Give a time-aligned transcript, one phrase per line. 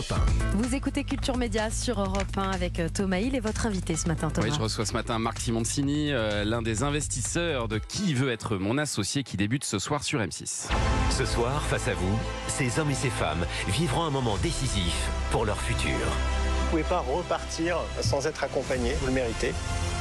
[0.00, 0.12] Europe
[0.54, 0.56] 1.
[0.56, 4.08] Vous écoutez Culture Média sur Europe 1 avec euh, Thomas Hill et votre invité ce
[4.08, 4.46] matin, Thomas.
[4.46, 8.56] Oui, je reçois ce matin Marc Simoncini, euh, l'un des investisseurs de Qui veut être
[8.56, 10.68] mon associé qui débute ce soir sur M6.
[11.10, 12.18] Ce soir, face à vous,
[12.48, 15.90] ces hommes et ces femmes vivront un moment décisif pour leur futur.
[15.90, 19.52] Vous pouvez pas repartir sans être accompagné, vous le méritez.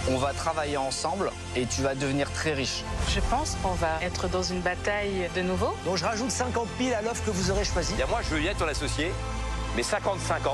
[0.07, 2.84] On va travailler ensemble et tu vas devenir très riche.
[3.09, 5.75] Je pense qu'on va être dans une bataille de nouveau.
[5.86, 7.95] Donc je rajoute 50 piles à l'offre que vous aurez choisie.
[8.00, 9.11] Et moi, je veux y être ton associé,
[9.80, 10.50] mais 50-50.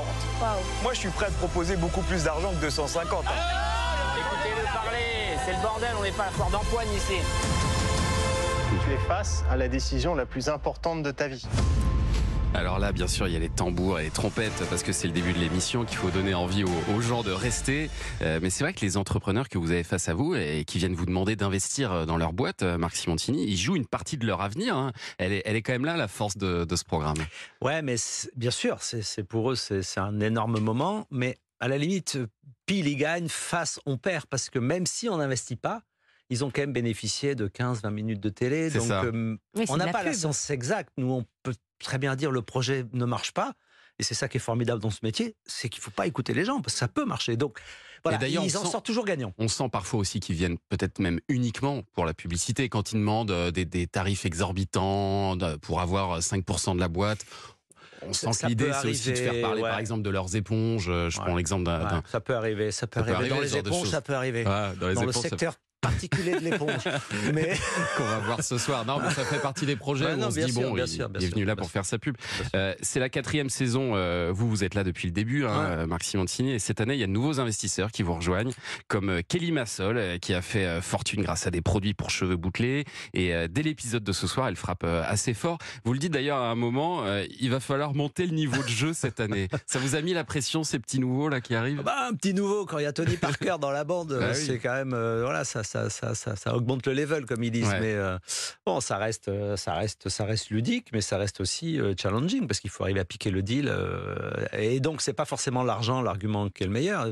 [0.84, 3.24] Moi, je suis prêt à te proposer beaucoup plus d'argent que 250.
[3.26, 3.30] hein.
[4.18, 7.14] Écoutez-le parler, c'est le bordel, on n'est pas à fort d'empoigne ici.
[8.84, 11.44] Tu es face à la décision la plus importante de ta vie.
[12.56, 15.06] Alors là, bien sûr, il y a les tambours et les trompettes parce que c'est
[15.06, 17.90] le début de l'émission qu'il faut donner envie aux, gens de rester.
[18.22, 20.78] Euh, mais c'est vrai que les entrepreneurs que vous avez face à vous et qui
[20.78, 24.26] viennent vous demander d'investir dans leur boîte, euh, Marc Simoncini, ils jouent une partie de
[24.26, 24.74] leur avenir.
[24.74, 24.92] hein.
[25.18, 27.18] Elle, est, elle est quand même là, la force de, de ce programme.
[27.60, 27.96] Ouais, mais
[28.36, 31.06] bien sûr, c'est pour eux, c'est un énorme moment.
[31.10, 32.18] Mais à la limite,
[32.64, 34.24] pile ils gagnent, face on perd.
[34.30, 35.82] Parce que même si on n'investit pas,
[36.30, 38.70] ils ont quand même bénéficié de 15-20 minutes de télé.
[38.70, 39.02] Donc, ça.
[39.04, 40.18] euh, Oui, on n'a la pas la pub.
[40.18, 40.90] science exacte.
[40.96, 43.52] Nous, on peut très bien dire le projet ne marche pas.
[43.98, 46.34] Et c'est ça qui est formidable dans ce métier, c'est qu'il ne faut pas écouter
[46.34, 47.38] les gens, parce que ça peut marcher.
[47.38, 47.58] Donc,
[48.04, 49.32] voilà, Et d'ailleurs, ils en sent- sortent toujours gagnants.
[49.38, 53.30] On sent parfois aussi qu'ils viennent peut-être même uniquement pour la publicité quand ils demandent
[53.30, 57.24] euh, des, des tarifs exorbitants pour avoir 5% de la boîte.
[58.02, 60.88] On sent ça que l'idée, c'est aussi de faire parler, par exemple, de leurs éponges.
[60.90, 61.24] Euh, Je Ouais.
[61.24, 61.82] prends l'exemple d'un.
[61.96, 63.30] Ouais, ça peut arriver, ça peut Ça arriver.
[63.30, 64.44] Dans les éponges, ça peut arriver.
[64.44, 65.54] Dans le éponges, secteur
[65.90, 66.82] particulier de l'éponge.
[67.34, 67.54] mais
[67.96, 68.84] qu'on va voir ce soir.
[68.86, 70.84] Non, mais ça fait partie des projets où non, on se dit sûr, bon, bien
[70.84, 72.16] il, sûr, bien il est venu là pour faire sa pub.
[72.54, 73.92] Euh, c'est la quatrième saison.
[73.94, 75.70] euh, vous, vous êtes là depuis le début, hein, Ouais.
[75.82, 76.52] euh, Marc Simoncini.
[76.52, 78.52] Et cette année, il y a de nouveaux investisseurs qui vous rejoignent,
[78.88, 82.84] comme Kelly Massol, qui a fait fortune grâce à des produits pour cheveux bouclés.
[83.14, 85.58] Et euh, dès l'épisode de ce soir, elle frappe assez fort.
[85.84, 87.04] Vous le dites d'ailleurs à un moment,
[87.40, 89.48] il va falloir monter le niveau de jeu cette année.
[89.66, 91.82] Ça vous a mis la pression, ces petits nouveaux là qui arrivent?
[91.82, 94.34] Bah, un petit nouveau, quand il y a Tony Parker dans la bande, Bah oui.
[94.46, 97.68] c'est quand même, voilà, ça, ça, ça, ça, ça augmente le level, comme ils disent.
[97.68, 97.80] Ouais.
[97.80, 98.18] Mais euh,
[98.64, 102.46] bon, ça reste, euh, ça, reste, ça reste ludique, mais ça reste aussi euh, challenging,
[102.46, 103.68] parce qu'il faut arriver à piquer le deal.
[103.68, 107.08] euh, et donc, c'est pas forcément l'argent, l'argument qui est le meilleur.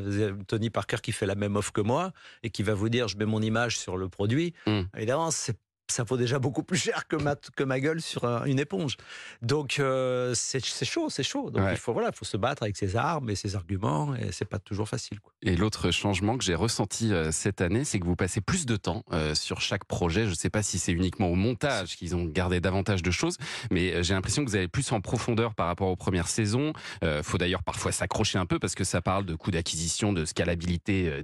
[0.47, 3.16] Tony Parker qui fait la même offre que moi, et qui va vous dire, je
[3.16, 4.54] mets mon image sur le produit.
[4.66, 4.80] Mm.
[4.97, 5.56] Évidemment, c'est
[5.91, 8.97] ça vaut déjà beaucoup plus cher que ma, que ma gueule sur un- une éponge.
[9.43, 11.50] Donc euh, c'est chaud, c'est chaud.
[11.50, 11.72] Donc Ouais.
[11.72, 14.45] il faut voilà, il faut se battre avec ses armes et ses arguments et c'est
[14.47, 15.21] pas toujours facile.
[15.21, 15.33] Quoi.
[15.43, 18.77] Et l'autre changement que j'ai ressenti euh, cette année, c'est que vous passez plus de
[18.77, 20.25] temps euh, sur chaque projet.
[20.25, 23.37] Je ne sais pas si c'est uniquement au montage qu'ils ont gardé davantage de choses,
[23.71, 26.72] mais euh, j'ai l'impression que vous allez plus en profondeur par rapport aux premières saisons.
[27.03, 30.25] Euh, faut d'ailleurs parfois s'accrocher un peu parce que ça parle de coûts d'acquisition, de
[30.25, 31.22] scalabilité euh, euh,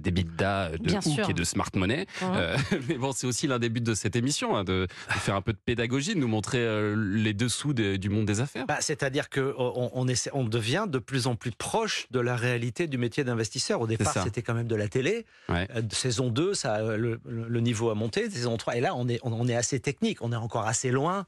[0.77, 1.29] de Bien hook sûr.
[1.29, 2.05] et de smart money.
[2.21, 2.57] Euh,
[2.87, 5.41] mais bon, c'est aussi l'un des buts de cette émission, hein, de, de faire un
[5.41, 8.65] peu de pédagogie, de nous montrer euh, les dessous de- du monde des affaires.
[8.65, 12.97] Bah, C'est-à-dire que on, on devient de plus en plus proche de la réalité du
[12.97, 13.81] métier d'investisseur.
[13.81, 15.25] Au départ, c'était quand même de la télé.
[15.49, 15.67] Ouais.
[15.75, 18.29] Euh, saison 2, ça, euh, le, le- le niveau a monté.
[18.29, 20.21] Saison 3, et là, on est, on, on est assez technique.
[20.21, 21.25] On est encore assez loin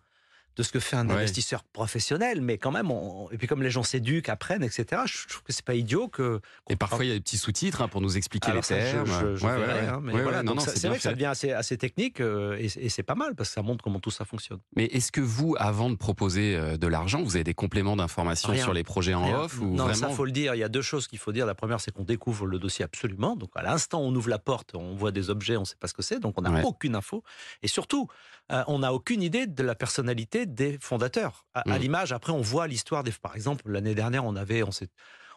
[0.55, 1.15] de ce que fait un Ouais.
[1.15, 2.41] investisseur professionnel.
[2.41, 5.53] Mais quand même, on- et puis comme les gens s'éduquent, apprennent, etc., je trouve que
[5.53, 6.39] c'est pas idiot que.
[6.69, 8.75] Et parfois, il y a des petits sous-titres hein, pour nous expliquer Alors les ça,
[8.77, 9.05] termes.
[9.07, 11.15] je- je Ouais, ouais, hein, voilà, c'est vrai que ça fait.
[11.15, 13.99] devient assez, assez technique euh, et, et c'est pas mal parce que ça montre comment
[13.99, 14.59] tout ça fonctionne.
[14.75, 18.53] Mais est-ce que vous, avant de proposer euh, de l'argent, vous avez des compléments d'informations
[18.55, 19.39] sur les projets en Rien.
[19.41, 20.55] off ou non, vraiment ça faut le dire.
[20.55, 21.45] Il y a deux choses qu'il faut dire.
[21.45, 23.35] La première, c'est qu'on découvre le dossier absolument.
[23.35, 25.87] Donc à l'instant, on ouvre la porte, on voit des objets, on ne sait pas
[25.87, 27.23] ce que c'est, donc on n'a aucune info.
[27.63, 28.07] Et surtout,
[28.51, 31.45] euh, on n'a aucune idée de la personnalité des fondateurs.
[31.53, 31.81] À, à Mm.
[31.81, 33.11] l'image, après, on voit l'histoire des.
[33.11, 34.89] Par exemple, l'année dernière, on avait, on s'est-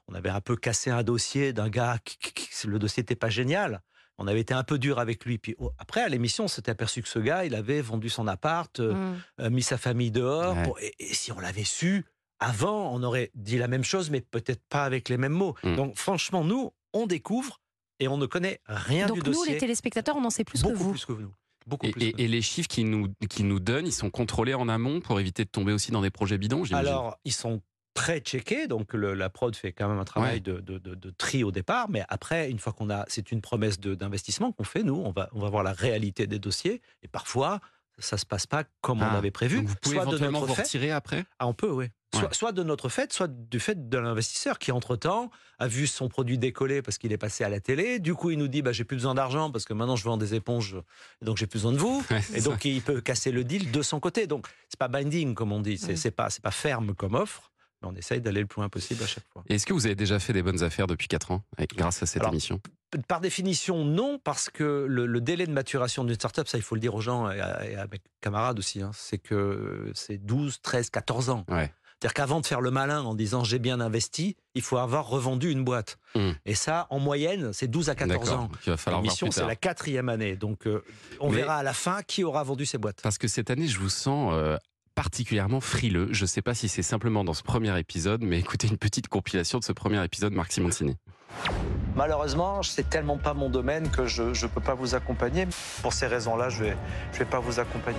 [0.09, 3.17] on avait un peu cassé un dossier d'un gars qui, qui- qui- le dossier n'était
[3.17, 3.83] pas génial.
[4.19, 5.37] On avait été un peu dur avec lui.
[5.39, 8.27] Puis oh, après, à l'émission, on s'était aperçu que ce gars, il avait vendu son
[8.29, 9.21] appart, euh, Mm.
[9.43, 10.57] euh, mis sa famille dehors.
[10.57, 10.63] Ouais.
[10.63, 12.05] pour- et, et si on l'avait su
[12.39, 15.55] avant, on aurait dit la même chose, mais peut-être pas avec les mêmes mots.
[15.65, 15.75] Mm.
[15.77, 17.61] Donc franchement, nous, on découvre
[18.01, 19.55] et on ne connaît rien Donc du nous, dossier.
[19.55, 20.91] les téléspectateurs, on en sait plus beaucoup que vous.
[20.93, 21.35] plus que nous.
[21.67, 23.09] Beaucoup et, plus et- les chiffres qu'ils nous,
[23.41, 26.39] nous donnent, ils sont contrôlés en amont pour éviter de tomber aussi dans des projets
[26.39, 27.61] bidons, Alors, ils sont
[27.95, 30.41] très checkés, donc le- la prod fait quand même un travail Ouais.
[30.41, 33.41] de, de- de- de tri au départ, mais après, une fois qu'on a, c'est une
[33.41, 36.83] promesse de- d'investissement qu'on fait, nous, on va, on va voir la réalité des dossiers,
[37.03, 37.59] et parfois,
[37.99, 39.57] ça se passe pas comme Ah, on avait prévu.
[39.57, 41.25] Donc vous pouvez soit de éventuellement notre vous retirer après?
[41.39, 41.87] Ah, on peut, oui.
[42.17, 42.35] Soit, Ouais.
[42.35, 46.39] soit de notre fait, soit du fait de l'investisseur qui, entre-temps, a vu son produit
[46.39, 47.99] décoller parce qu'il est passé à la télé.
[47.99, 50.17] Du coup, il nous dit bah, j'ai plus besoin d'argent parce que maintenant je vends
[50.17, 50.77] des éponges,
[51.23, 52.05] donc j'ai plus besoin de vous.
[52.11, 52.51] Ouais, Et ça.
[52.51, 54.27] donc, il peut casser le deal de son côté.
[54.27, 55.79] Donc, c'est pas binding, comme on dit.
[55.79, 57.51] C'est c'est pas, pas ferme comme offre.
[57.83, 59.45] Mais on essaye d'aller le plus loin possible à chaque fois.
[59.51, 62.07] Est-ce que vous avez déjà fait des bonnes affaires depuis 4 ans avec- grâce à
[62.07, 62.59] cette Alors, émission?
[63.07, 66.75] Par définition, non, parce que le, le délai de maturation d'une startup, ça il faut
[66.75, 70.17] le dire aux gens et à, et à mes camarades aussi, hein, c'est que c'est
[70.17, 71.45] 12, 13, 14 ans.
[71.51, 71.71] Ouais.
[72.07, 75.51] C'est-à-dire qu'avant de faire le malin en disant j'ai bien investi, il faut avoir revendu
[75.51, 75.99] une boîte.
[76.15, 76.31] Hmm.
[76.45, 78.49] Et ça, en moyenne, c'est 12 à 14 D'accord.
[78.95, 79.03] ans.
[79.03, 80.37] Mission, c'est la quatrième année.
[80.37, 80.85] Donc, euh,
[81.19, 83.01] on Mais- verra à la fin qui aura vendu ses boîtes.
[83.03, 84.57] Parce que cette année, je vous sens euh,
[84.95, 86.07] particulièrement frileux.
[86.13, 89.09] Je ne sais pas si c'est simplement dans ce premier épisode, mais écoutez une petite
[89.09, 90.97] compilation de ce premier épisode, Marc Simoncini.
[91.97, 95.49] Malheureusement, c'est tellement pas mon domaine que je ne peux pas vous accompagner.
[95.83, 96.77] Pour ces raisons-là, je vais,
[97.13, 97.99] je vais pas vous accompagner.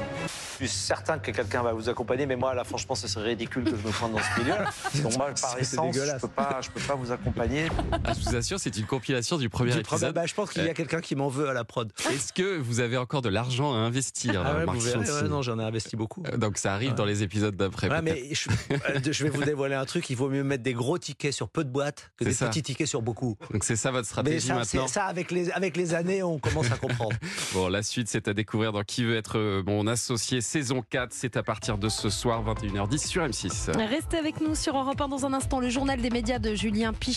[0.60, 3.64] Je suis certain que quelqu'un va vous accompagner, mais moi, là, franchement, ce serait ridicule
[3.64, 4.54] que je me pointe dans ce milieu.
[5.04, 6.22] Donc moi, par essence, je dégueulasse.
[6.22, 7.68] peux pas, je peux pas vous accompagner.
[8.04, 10.16] Ah, je vous assure, c'est une compilation du premier Du premier- épisode.
[10.16, 11.92] bah, je pense qu'il y a quelqu'un qui m'en veut à la prod.
[12.12, 15.22] Est-ce que vous avez encore de l'argent à investir, Ah ouais, Marc vous verrez, Simoncini
[15.24, 16.24] ouais, non, j'en ai investi beaucoup.
[16.32, 16.96] Euh, Donc ça arrive Ouais.
[16.96, 17.90] dans les épisodes d'après.
[18.02, 20.10] Mais je, euh, je vais vous dévoiler un truc.
[20.10, 22.48] Il vaut mieux mettre des gros tickets sur peu de boîtes que des ça.
[22.48, 23.38] petits tickets sur beaucoup.
[23.52, 24.88] Donc c'est ça votre Mais stratégie ça, c'est- maintenant.
[24.88, 27.16] ça avec, les, avec les années, on commence à comprendre.
[27.54, 31.10] Bon, la suite, c'est à découvrir dans Qui veut être euh, mon associé saison 4.
[31.12, 33.78] C'est à partir de ce soir, 21h10 sur M6.
[33.78, 35.60] Restez avec nous sur Europe 1 dans un instant.
[35.60, 37.16] Le journal des médias de Julien Piche.